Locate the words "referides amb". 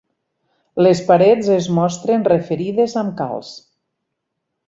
2.29-3.15